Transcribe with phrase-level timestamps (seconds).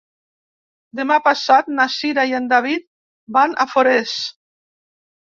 [0.99, 2.85] Demà passat na Cira i en David
[3.37, 4.15] van a Forès.